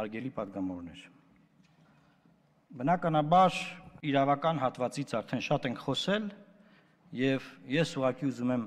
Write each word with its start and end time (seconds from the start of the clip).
հարգելի 0.00 0.30
падգամավորներ։ 0.36 1.00
Բնականաբար 2.80 3.56
իրավական 4.10 4.60
հատվածից 4.64 5.16
արդեն 5.20 5.42
շատ 5.44 5.66
ենք 5.70 5.80
խոսել 5.84 6.28
եւ 7.20 7.48
ես 7.74 7.96
ուղղակի 8.00 8.28
ուզում 8.30 8.52
եմ 8.54 8.64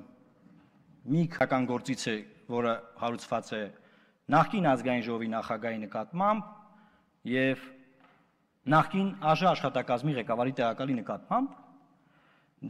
մի 1.13 1.23
քական 1.33 1.65
գործից 1.69 2.03
է, 2.13 2.15
որը 2.53 2.73
հարուցված 3.01 3.53
է 3.57 3.61
նախկին 4.33 4.67
ազգային 4.73 5.05
ժողովի 5.07 5.29
նախագահի 5.33 5.79
նկատմամբ 5.83 6.51
եւ 7.33 7.65
նախկին 8.73 9.09
ԱԺ 9.23 9.49
աշխատակազմի 9.53 10.13
ղեկավարի 10.19 10.53
տեղակալի 10.59 10.95
նկատմամբ 10.99 11.57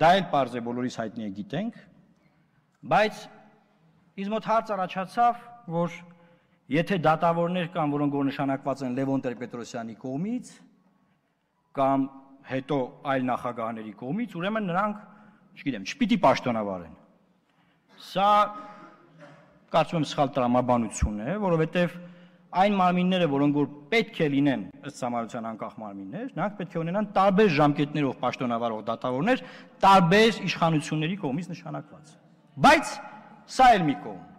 դա 0.01 0.09
էլ 0.17 0.25
parz 0.33 0.55
է 0.57 0.63
բոլորիս 0.65 0.97
հայտնի 1.01 1.27
է 1.27 1.33
գիտենք 1.41 1.75
բայց 2.93 3.19
իսկ 4.23 4.33
մոտ 4.33 4.49
հարց 4.49 4.73
առաջացավ 4.77 5.43
որ 5.75 5.99
եթե 6.71 6.99
դատավորներ 7.03 7.69
կան 7.73 7.93
որոնք 7.93 8.17
որ 8.17 8.27
նշանակված 8.29 8.83
են 8.87 8.95
Լևոն 8.99 9.23
Տեր-Պետրոսյանի 9.25 9.95
կողմից 10.03 10.51
կամ 11.79 12.05
հետո 12.53 12.77
այլ 13.13 13.27
նախագահների 13.27 13.93
կողմից 13.99 14.37
ուրեմն 14.39 14.69
նրանք 14.71 15.03
չգիտեմ 15.59 15.87
չպիտի 15.91 16.17
պաշտոնավարեն 16.23 16.95
սա 18.13 18.29
կարծում 19.73 19.99
եմ 19.99 20.07
սխալ 20.13 20.33
տրամաբանություն 20.37 21.21
է 21.23 21.37
որովհետև 21.43 21.99
այն 22.53 22.75
մարմինները, 22.77 23.27
որոնք 23.31 23.55
որ 23.57 23.69
պետք 23.89 24.19
է 24.21 24.27
լինեն 24.33 24.63
ըստ 24.89 24.99
համարության 25.07 25.47
անկախ 25.49 25.77
մարմիններ, 25.81 26.27
նրանք 26.37 26.57
պետք 26.59 26.75
է 26.75 26.79
ունենան 26.83 27.07
տարբեր 27.15 27.49
ժամկետներով 27.57 28.19
պաշտոնավարող 28.21 28.83
դատավորներ, 28.89 29.41
տարբեր 29.85 30.39
իշխանությունների 30.49 31.17
կողմից 31.23 31.49
նշանակված։ 31.53 32.13
Բայց 32.67 32.93
սա 33.57 33.69
էլ 33.73 33.87
մի 33.89 33.95
կողմ։ 34.03 34.32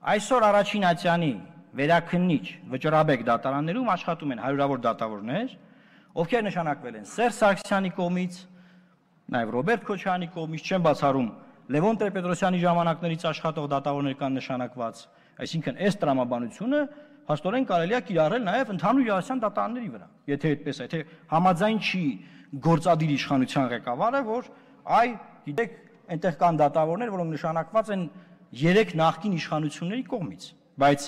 Այսօր 0.00 0.44
առաջին 0.46 0.84
ատյանի 0.88 1.30
վերաքննիչ 1.76 2.44
վճռաբեկ 2.72 3.24
դատարաններում 3.28 3.88
աշխատում 3.94 4.30
են 4.32 4.38
հարյուրավոր 4.40 4.78
դատավորներ, 4.86 5.50
ովքեր 6.22 6.44
նշանակվել 6.46 6.94
են 7.00 7.04
Սերժ 7.10 7.34
Սարգսյանի 7.36 7.90
կողմից, 7.98 8.38
նաև 9.36 9.52
Ռոբերտ 9.56 9.84
Քոչարյանի 9.90 10.28
կողմից, 10.36 10.64
չեմ 10.70 10.86
բացառում 10.88 11.28
Լևոն 11.76 12.00
Տեր-Պետրոսյանի 12.00 12.62
ժամանակներից 12.64 13.26
աշխատող 13.28 13.68
դատավորներ 13.76 14.16
կան 14.24 14.34
նշանակված, 14.40 15.04
այսինքն 15.44 15.82
այս 15.84 16.00
տրամաբանությունը 16.00 16.80
հաստորեն 17.28 17.68
կարելի 17.68 17.94
է 17.94 18.02
կիրառել 18.08 18.42
նաև 18.48 18.72
ընդհանուր 18.80 19.04
իրավասության 19.04 19.44
դատարանների 19.44 19.90
վրա։ 20.00 20.08
Եթե 20.32 20.50
այդպես 20.50 20.80
է, 20.80 20.88
եթե 20.88 21.00
համաձայն 21.30 21.78
չի 21.84 22.02
գործադիր 22.64 23.12
իշխանության 23.20 23.70
ղեկավարը, 23.76 24.24
որ 24.30 24.50
այ 24.96 25.08
գիտեք, 25.44 25.78
այնտեղ 26.10 26.34
կան 26.40 26.58
դատավորներ, 26.64 27.12
որոնք 27.14 27.34
նշանակված 27.36 27.92
են 27.94 28.02
երեք 28.50 28.94
նախկին 28.98 29.36
իշխանությունների 29.38 30.04
կողմից, 30.10 30.46
բայց 30.80 31.06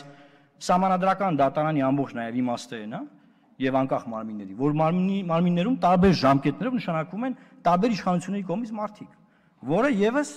սահմանադրական 0.63 1.39
դատարանի 1.41 1.83
ամբողջ 1.89 2.15
նաև 2.19 2.39
իմաստերն 2.43 2.95
է 2.95 3.01
եւ 3.63 3.79
անկախ 3.83 4.05
մարմինների, 4.13 4.55
որ 4.59 4.77
մարմինի 4.79 5.19
մարմիններում 5.33 5.77
տարբեր 5.83 6.15
ժամկետներով 6.23 6.77
նշանակվում 6.79 7.27
են 7.29 7.37
տարբեր 7.67 7.95
իշխանությունների 7.97 8.47
կողմից 8.53 8.73
մարդիկ, 8.79 9.11
որը 9.73 9.91
եւս 10.03 10.31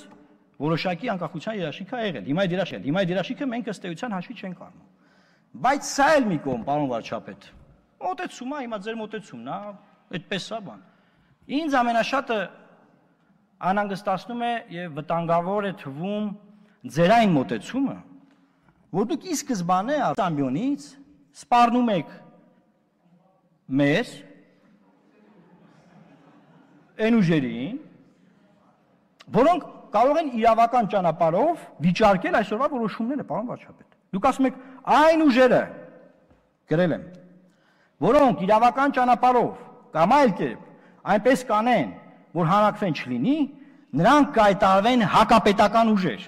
որոշակի 0.65 1.09
անկախության 1.15 1.57
երաշխիք 1.59 1.93
է 1.95 2.01
եղել։ 2.05 2.27
Հիմա 2.29 2.43
այդ 2.45 2.53
երաշխիքը, 2.55 2.83
հիմա 2.85 3.01
այդ 3.01 3.11
երաշխիքը 3.11 3.47
մենք 3.51 3.69
ըստ 3.75 3.87
էության 3.89 4.15
հաշվի 4.15 4.35
չենք 4.39 4.61
առնում։ 4.65 4.85
Բայց 5.65 5.89
սա 5.89 6.07
էլ 6.15 6.27
մի 6.29 6.37
կողմ, 6.45 6.63
պարոն 6.69 6.89
վարչապետ։ 6.91 7.47
Մոտեցում 8.05 8.53
է, 8.55 8.61
հիմա 8.65 8.79
ձեր 8.85 8.97
մոտեցումն 9.01 9.49
է, 9.51 9.57
այդպես 10.15 10.45
է 10.55 10.59
բան։ 10.65 10.81
Ինձ 11.55 11.75
ամենաշատը 11.79 12.39
անհանգստացնում 13.65 14.43
է 14.45 14.53
եւ 14.75 14.95
վտանգավոր 14.99 15.65
է 15.65 15.73
թվում 15.81 16.25
ձեր 16.85 17.11
այն 17.15 17.31
մոտեցումը, 17.33 17.95
որ 18.95 19.07
դուք 19.09 19.25
ի 19.25 19.35
սկզբանե 19.35 19.95
ամբիոնից 20.21 20.85
սպառնում 21.41 21.89
եք 21.95 22.11
մեզ 23.79 24.11
այն 27.05 27.17
ուժերին, 27.19 27.79
որոնք 29.35 29.65
կարող 29.95 30.19
են 30.21 30.29
իրավական 30.39 30.89
ճանապարհով 30.93 31.65
վիճարկել 31.85 32.37
այսօրվա 32.39 32.69
որոշումները, 32.75 33.25
պարոն 33.25 33.49
վարչապետ։ 33.51 33.89
Դուք 34.15 34.27
ասում 34.29 34.47
եք 34.49 34.61
այն 34.95 35.25
ուժերը 35.25 35.61
գրել 36.71 36.95
եմ, 36.95 37.03
որոնք 38.05 38.45
իրավական 38.45 38.95
ճանապարհով 38.99 39.51
կամ 39.95 40.15
այլ 40.15 40.33
կերպ 40.39 40.71
այնպես 41.15 41.43
կանեն, 41.49 41.91
որ 42.35 42.49
հանրակրվեն 42.51 42.95
չլինի, 42.99 43.37
նրանք 43.95 44.31
կայտարվեն 44.35 45.05
հակապետական 45.15 45.91
ուժեր։ 45.95 46.23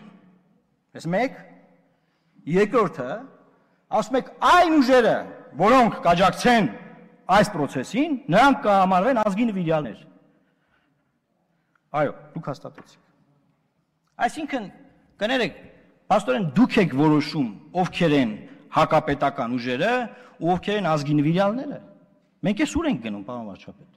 Այս 0.98 1.08
մեկ 1.14 1.40
երկրորդը 2.58 3.10
ասում 3.98 4.18
եք 4.20 4.30
այն 4.50 4.76
ուժերը, 4.78 5.16
որոնք 5.62 5.98
կաջակցեն 6.08 6.70
այս 7.38 7.52
process-ին, 7.54 8.18
նրանք 8.34 8.62
կհամարվեն 8.66 9.22
ազգի 9.24 9.48
նվիրյալներ։ 9.52 10.04
Այո, 12.02 12.14
դուք 12.34 12.50
հաստատեցիք։ 12.52 13.04
Այսինքն, 14.28 14.70
կներեք, 15.22 15.58
Պաստորեն 16.08 16.46
դուք 16.56 16.76
եք 16.82 16.94
որոշում 16.96 17.48
ովքեր 17.82 18.14
են 18.16 18.30
հակապետական 18.78 19.56
ուժերը 19.58 19.94
ու 20.40 20.52
ովքեր 20.54 20.78
են 20.80 20.88
ազգի 20.88 21.16
նվիրյալները։ 21.18 21.80
Մենք 22.48 22.62
էս 22.64 22.76
ուր 22.80 22.88
ենք 22.92 23.02
գնում, 23.08 23.24
պարոն 23.28 23.50
վարչապետ։ 23.52 23.90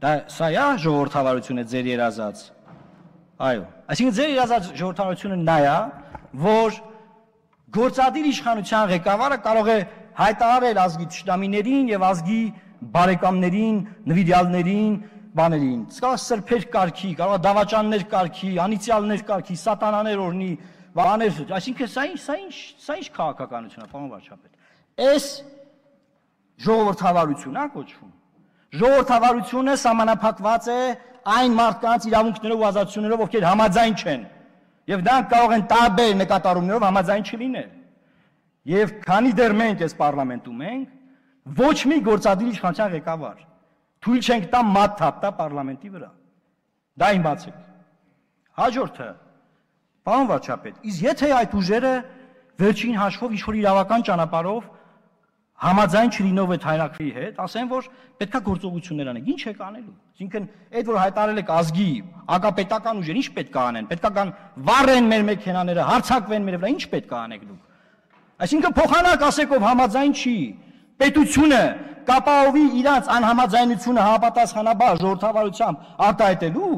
Դա 0.00 0.12
սա 0.32 0.48
է 0.48 0.64
ժողովրդավարությունը 0.80 1.64
ձեր 1.70 1.90
երազած։ 1.90 2.44
Այո, 3.40 3.60
այսինքն 3.88 4.16
ձեր 4.16 4.30
երազած 4.34 4.66
ժողովրդավարությունը 4.76 5.36
նա 5.40 5.54
է, 5.64 5.76
որ 6.42 6.74
գործադիր 7.72 8.26
իշխանության 8.30 8.90
ղեկավարը 8.90 9.38
կարող 9.46 9.70
է 9.72 9.76
հայտարարել 10.20 10.80
ազգի 10.82 11.06
ճշտամիներին 11.14 11.88
եւ 11.88 12.04
ազգի 12.10 12.40
բարեկամներին, 12.96 13.78
նվիրյալներին, 14.10 14.92
բաներին։ 15.40 15.80
Կարող 16.04 16.20
սրբեր 16.20 16.66
կարգի, 16.74 17.10
կարող 17.20 17.40
դավաճաններ 17.48 18.04
կարգի, 18.12 18.52
անիցիալներ 18.60 19.24
կարգի, 19.30 19.56
սատանաներ 19.64 20.22
օրնի, 20.26 20.52
բաներ, 21.00 21.42
այսինքն 21.56 21.90
սա 21.96 22.04
ինչ, 22.10 22.20
սա 22.20 22.36
ինչ, 22.44 22.54
սա 22.84 22.96
ինչ 23.00 23.06
քաղաքականություն 23.16 23.84
է, 23.84 23.90
պարոն 23.92 24.08
վարչապետ։ 24.10 25.04
Այս 25.06 25.28
ժողովրդավարություն 26.66 27.60
է 27.60 27.66
կոչվում։ 27.76 28.10
Ժողովրդավարությունը 28.80 29.76
սահմանափակված 29.80 30.68
է 30.70 30.80
այն 31.26 31.56
մարդկանց 31.60 32.06
իրավունքներով 32.10 32.60
ու 32.60 32.66
ազատություններով, 32.70 33.22
ովքեր 33.26 33.46
համաձայն 33.50 33.94
չեն։ 34.00 34.22
Եվ 34.90 35.04
դրանք 35.06 35.28
կարող 35.30 35.54
են 35.56 35.64
տարբեր 35.70 36.14
նկատառումներով 36.20 36.86
համաձայն 36.88 37.24
չլինել։ 37.30 37.70
Եվ 38.70 38.94
քանի 39.04 39.32
դեռ 39.40 39.54
մենք 39.60 39.84
այս 39.86 39.94
parlamentum 40.00 40.64
ենք, 40.70 40.88
ոչ 41.60 41.76
մի 41.90 41.98
գործադիր 42.10 42.50
իշխանության 42.54 42.92
ղեկավար 42.96 43.38
թույլ 44.00 44.20
չենք 44.24 44.46
տա 44.52 44.60
մատ 44.64 44.92
թափտա 45.00 45.30
parlamenti 45.36 45.90
վրա։ 45.92 46.10
Դա 47.00 47.08
իմ 47.16 47.24
բացեք։ 47.26 47.56
Հաջորդը 48.60 49.08
Պարոն 50.00 50.28
վարչապետ, 50.30 50.76
իսկ 50.90 51.02
եթե 51.04 51.28
այդ 51.36 51.56
ուժերը 51.60 51.92
վերջին 52.60 52.96
հաշվով 53.00 53.34
ինչ 53.36 53.42
որ 53.44 53.58
իրավական 53.60 54.04
ճանապարհով 54.08 54.68
համաձայն 55.60 56.10
չլինով 56.16 56.52
այդ 56.54 56.62
հայրակրի 56.64 57.10
հետ, 57.16 57.40
ասեն 57.44 57.66
որ 57.68 57.88
պետքա 58.20 58.40
գործողություններ 58.46 59.08
անենք։ 59.10 59.26
Ինչ 59.30 59.42
եք 59.50 59.58
անելու։ 59.66 59.96
Այսինքն 60.10 60.46
այդ 60.80 60.86
որ 60.90 60.98
հայտարարել 61.00 61.40
եք 61.40 61.50
ազգի 61.56 61.88
ակապետական 62.36 63.00
ուժեր, 63.00 63.18
ինչ 63.20 63.28
պետք 63.36 63.58
է 63.60 63.60
անեն։ 63.60 63.90
Պետքա 63.90 64.10
կան 64.16 64.32
վառեն 64.70 65.10
մեր 65.10 65.26
մեքենաները, 65.28 65.84
հարցակվեն 65.90 66.48
մեր 66.48 66.56
վրա, 66.60 66.70
ինչ 66.70 66.84
պետք 66.94 67.12
է 67.12 67.18
անեք 67.20 67.44
դուք։ 67.50 67.60
Այսինքն 68.40 68.74
փոխանակ 68.80 69.24
ասեք 69.28 69.52
ով 69.52 69.64
համաձայն 69.68 70.12
չի, 70.16 70.36
պետությունը 71.00 71.62
կապահովի 72.08 72.64
իրանց 72.80 73.08
անհամաձայնությունը 73.20 74.04
հավատացանաբար 74.06 75.00
ժողովրդավարությամբ 75.00 75.88
արտահայտելու, 76.08 76.76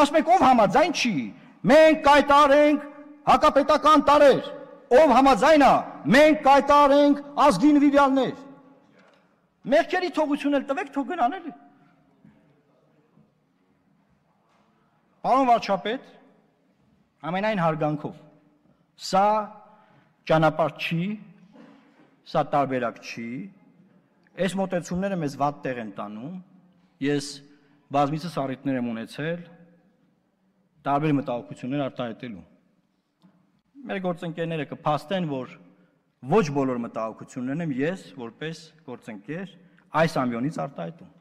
ասում 0.00 0.18
եք 0.20 0.30
ով 0.34 0.44
համաձայն 0.44 0.92
չի, 1.00 1.14
մենք 1.70 2.02
կայտարենք 2.04 2.84
հակապետական 3.30 4.04
տարեր, 4.10 4.42
ով 4.90 5.12
համաձայն 5.14 5.62
է, 5.62 5.74
մենք 6.14 6.40
կայտարենք 6.46 7.18
ազգի 7.46 7.68
նվիրյալներ։ 7.76 8.38
Մեղքերի 9.70 10.10
թողություն 10.16 10.58
էլ 10.58 10.64
տվեք, 10.70 10.90
թող 10.96 11.06
գնան 11.10 11.36
էլի։ 11.38 11.52
Պարոն 15.20 15.48
վարչապետ, 15.50 16.10
ամենայն 17.30 17.62
հարգանքով, 17.62 18.18
սա 19.10 19.24
ճանապարհ 20.30 20.76
չի, 20.80 21.06
սա 22.30 22.44
տարբերակ 22.54 23.00
չի, 23.04 23.30
այս 24.40 24.54
մոտեցումները 24.58 25.18
մեզ 25.20 25.36
վատ 25.40 25.64
տեղ 25.66 25.80
են 25.84 25.90
տանում, 26.00 26.36
ես 27.04 27.28
բազմիցս 27.94 28.38
առիթներ 28.40 28.80
եմ 28.80 28.90
ունեցել, 28.94 29.40
տարբեր 30.88 31.14
մտահոգություններ 31.20 31.84
արտահայտելու։ 31.90 32.46
Մեր 33.80 34.00
գործընկերները 34.04 34.66
կփաստեն, 34.70 35.26
որ 35.30 35.52
ոչ 36.30 36.42
բոլոր 36.52 36.80
մտահոգություններն 36.84 37.64
եմ 37.64 37.70
ես 37.78 38.02
որպես 38.20 38.58
գործընկեր 38.84 39.54
այս 40.00 40.16
ամբիոնից 40.20 40.58
արտահայտում։ 40.64 41.14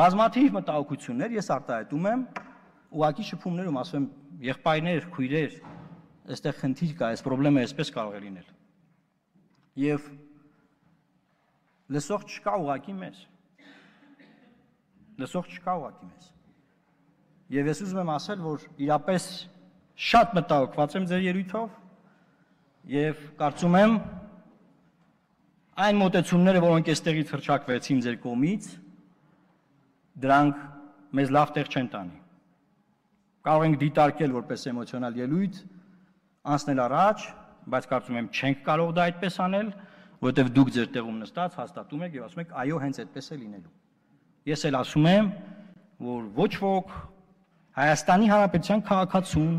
Բազմաթիվ 0.00 0.54
մտահոգություններ 0.56 1.34
ես 1.36 1.50
արտահայտում 1.52 2.08
եմ 2.12 2.22
ուղակի 2.92 3.26
շփումներում, 3.28 3.78
ասում 3.82 3.98
եմ, 4.00 4.06
եղբայրներ, 4.48 5.06
քույրեր, 5.12 5.58
այստեղ 6.32 6.56
խնդիր 6.62 6.94
կա, 6.96 7.10
այս 7.12 7.24
խնդրեմը 7.26 7.62
այսպես 7.66 7.92
կարող 7.92 8.16
է 8.16 8.22
լինել։ 8.22 8.48
Եվ 9.82 10.08
լսող 11.92 12.26
չկա 12.32 12.56
ուղակի 12.62 12.96
մեզ։ 13.02 13.22
Լսող 15.22 15.52
չկա 15.52 15.76
ուղակի 15.82 16.08
մեզ։ 16.08 16.32
Եվ 17.52 17.70
ես 17.72 17.84
ուզում 17.84 18.02
եմ 18.02 18.12
ասել, 18.16 18.44
որ 18.48 18.66
իրապես 18.80 19.28
շատ 20.08 20.36
մտահոգված 20.40 20.94
եմ 20.96 21.08
ձեր 21.12 21.24
ելույթով 21.28 21.81
եւ 22.90 23.20
կարծում 23.38 23.76
եմ 23.78 23.92
այն 25.82 26.00
մոտեցումները, 26.02 26.62
որոնք 26.62 26.88
այստեղից 26.92 27.30
հրճակվեցին 27.32 28.00
ձեր 28.06 28.16
կողմից, 28.22 28.66
դրանք 30.22 30.58
մեզ 31.18 31.32
լավ 31.36 31.52
տեղ 31.56 31.70
չեն 31.72 31.88
տանի։ 31.92 32.18
Կարող 33.46 33.64
ենք 33.68 33.78
դիտարկել 33.82 34.34
որպես 34.36 34.66
էմոցիոնալ 34.72 35.16
ելույթ, 35.22 35.56
անցնել 36.52 36.82
առաջ, 36.82 37.24
բայց 37.72 37.88
կարծում 37.92 38.18
եմ 38.20 38.28
չենք 38.32 38.60
կարող 38.66 38.92
դա 38.98 39.06
այդպես 39.12 39.38
անել, 39.46 39.72
որովհետև 40.22 40.52
դուք 40.58 40.70
ձեր 40.76 40.88
տեղում 40.96 41.18
նստած 41.22 41.56
հաստատում 41.62 42.04
եք 42.06 42.16
եւ 42.18 42.26
ասում 42.26 42.42
եք 42.42 42.52
այո, 42.62 42.76
հենց 42.82 43.00
այդպես 43.02 43.26
է 43.32 43.38
լինելու։ 43.42 43.72
Ես 44.52 44.64
էլ 44.68 44.78
ասում 44.82 45.08
եմ, 45.12 45.32
որ 46.02 46.22
ոչ 46.36 46.52
ոք 46.62 46.94
Հայաստանի 47.72 48.26
Հանրապետության 48.32 48.80
քաղաքացուն 48.86 49.52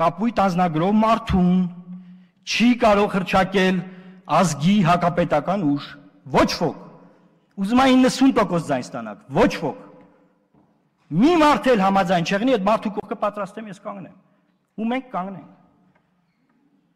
կապույտ 0.00 0.40
անznագրով 0.44 0.96
մարդուն 1.00 1.60
չի 2.50 2.68
կարող 2.82 3.12
հրճակել 3.14 3.76
ազգի 4.40 4.76
հակապետական 4.86 5.62
ուժ, 5.70 5.86
ոչ 6.34 6.50
ոք։ 6.60 6.78
Ուզում 7.60 7.82
եմ 7.84 8.02
90% 8.06 8.66
ձայն 8.70 8.84
ստանաք, 8.86 9.22
ոչ 9.36 9.52
ոք։ 9.62 9.78
Մի 11.20 11.32
մարդ 11.42 11.70
էլ 11.70 11.82
համաձայն 11.84 12.28
չեղնի, 12.30 12.54
այդ 12.56 12.66
մարդու 12.66 12.92
կողքը 12.96 13.16
պատրաստ 13.24 13.60
եմ 13.60 13.70
ես 13.70 13.80
կանգնեմ։ 13.86 14.16
Ու 14.80 14.88
մենք 14.90 15.08
կանգնենք։ 15.14 15.50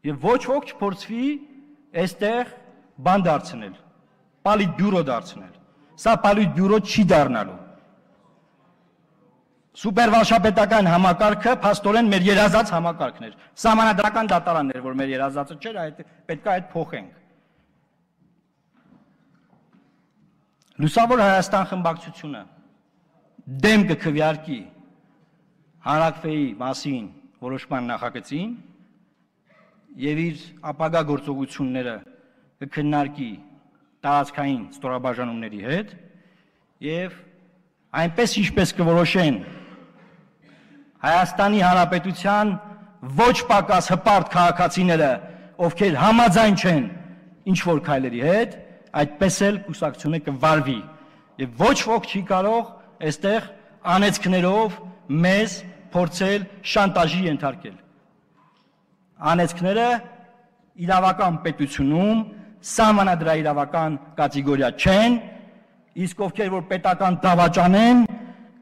Եվ 0.04 0.24
ոչ 0.24 0.40
ոք 0.50 0.70
չփորձվի 0.70 1.26
այստեղ 2.04 2.54
բան 3.04 3.26
դարձնել, 3.26 3.74
պալիտ 4.46 4.74
բյուրո 4.78 5.02
դարձնել։ 5.10 5.52
Սա 6.04 6.14
պալիտ 6.24 6.50
բյուրո 6.58 6.78
չի 6.84 7.04
դառնալու։ 7.14 7.63
Սուպերվարշապետական 9.74 10.86
համակարգը 10.86 11.52
փաստորեն 11.64 12.10
մեր 12.12 12.26
երազած 12.28 12.68
համակարգն 12.76 13.24
էր։ 13.26 13.32
Սահմանադրական 13.58 14.28
դատարաններ, 14.30 14.82
որ 14.84 14.94
մեր 15.00 15.08
երազածը 15.14 15.56
չէր, 15.58 15.78
այդ 15.84 15.96
պետք 16.30 16.44
է 16.46 16.52
այդ 16.52 16.68
փոխենք։ 16.74 17.16
Լուսավոր 20.84 21.22
Հայաստան 21.24 21.66
խմբակցությունը 21.72 22.44
դեմ 23.64 23.82
կքվյարկի 23.90 24.60
հանրակրվեի 25.84 26.46
մասին 26.62 27.10
որոշման 27.44 27.90
նախագծին 27.92 28.54
եւ 30.04 30.22
իր 30.22 30.46
ապագա 30.70 31.02
գործողությունները 31.10 31.96
կքննարկի 32.64 33.28
տարածքային 34.06 34.62
ստորաբաժանումների 34.78 35.60
հետ 35.66 35.92
եւ 36.86 37.20
այնպես 38.00 38.38
ինչպես 38.44 38.74
կորոշեն 38.80 39.36
Հայաստանի 41.04 41.60
Հանրապետության 41.64 42.52
ոչ 43.18 43.36
պակաս 43.50 43.90
հպարտ 43.92 44.30
քաղաքացիները, 44.34 45.10
ովքեր 45.66 45.98
համաձայն 46.00 46.56
չեն 46.64 46.84
ինչ 47.52 47.58
որ 47.68 47.82
քայլերի 47.88 48.22
հետ, 48.24 48.56
այդպես 49.04 49.38
էլ 49.48 49.60
կուսակցությունը 49.68 50.20
կվարվի 50.28 50.80
եւ 51.44 51.62
ոչ 51.64 51.76
ոք 51.92 52.08
չի 52.08 52.22
կարող 52.30 52.72
այստեղ 53.10 53.48
անեծքներով 53.94 54.78
մեզ 55.24 55.56
փորձել 55.94 56.46
շանտաժի 56.74 57.22
ենթարկել 57.28 57.76
անեծքները 59.34 59.88
իրավական 60.84 61.36
պետությունում 61.44 62.24
սահմանադրաիրավական 62.64 63.96
կատեգորիա 64.18 64.70
չեն, 64.80 65.16
իսկ 66.04 66.22
ովքեր 66.26 66.50
որ 66.54 66.64
պետական 66.70 67.18
դավաճան 67.22 67.76
են, 67.78 68.00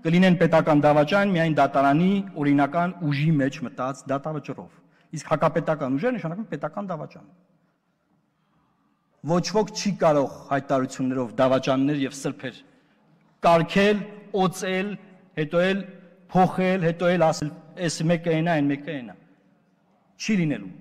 կլինեն 0.03 0.37
պետական 0.41 0.83
դավաճան 0.83 1.33
միայն 1.37 1.57
դատարանի 1.59 2.11
օրինական 2.43 2.95
ուժի 3.07 3.31
մեջ 3.39 3.59
մտած 3.67 4.03
դատավճռով։ 4.13 4.71
Իսկ 5.19 5.33
հակապետական 5.33 5.97
ուժերը 5.99 6.17
նշանակում 6.19 6.49
պետական 6.53 6.91
դավաճան։ 6.93 7.27
Ոչ 9.33 9.45
ոք 9.55 9.73
չի 9.79 9.91
կարող 10.03 10.37
հայտարարություններով 10.51 11.35
դավաճաններ 11.39 11.99
եւ 12.03 12.17
սրբեր 12.19 12.57
կարկել, 13.43 13.99
օծել, 14.43 14.89
հետո 15.39 15.63
էլ 15.71 15.83
փոխել, 16.33 16.87
հետո 16.89 17.11
էլ 17.13 17.25
ասել, 17.27 17.51
այս 17.87 17.99
մեկը 18.11 18.33
այնա, 18.33 18.57
այն 18.59 18.71
մեկը 18.73 18.93
այնա 18.97 19.15
չի 20.23 20.37
լինելու։ 20.39 20.73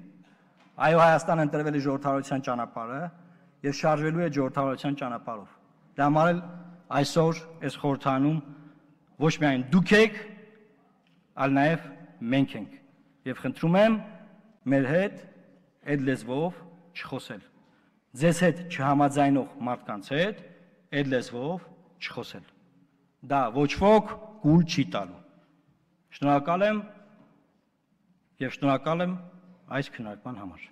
Այո, 0.82 1.00
Հայաստանը 1.02 1.44
ընտրվել 1.48 1.78
է 1.78 1.82
ժողովրդավարության 1.86 2.44
ճանապարհը 2.48 3.00
եւ 3.66 3.76
շարժվելու 3.82 4.24
է 4.26 4.30
ժողովրդավարության 4.38 4.98
ճանապարհով։ 5.02 5.56
Դա 5.98 6.08
համար 6.08 6.32
էլ 6.32 6.42
այսօր 7.02 7.42
այս 7.68 7.78
խորհրդանում 7.82 8.38
ոչ 9.22 9.34
միայն 9.42 9.64
դուք 9.72 9.92
եք, 9.98 10.18
այլ 11.42 11.56
նաեւ 11.58 11.84
մենք 12.34 12.56
ենք։ 12.58 12.74
Եվ 13.30 13.42
խնդրում 13.42 13.78
եմ 13.82 13.98
մեր 14.74 14.88
հետ 14.92 15.22
այդ 15.92 16.06
լեզվով 16.08 16.58
չխոսել։ 16.98 17.44
Ձեզ 18.22 18.42
հետ 18.46 18.64
չհամաձայնող 18.72 19.54
մարդկանց 19.68 20.12
հետ 20.16 20.42
այդ 21.00 21.12
լեզվով 21.14 21.68
չխոսել։ 22.02 22.50
Դա 23.32 23.42
ոչ 23.56 23.72
ոք 23.82 24.12
կուլ 24.42 24.66
չի 24.66 24.86
տալու։ 24.96 25.20
Շնորհակալ 26.18 26.68
եմ 26.68 26.82
եւ 28.42 28.56
շնորհակալ 28.58 29.06
եմ 29.06 29.18
այս 29.78 29.92
քննարկման 29.96 30.40
համար։ 30.42 30.68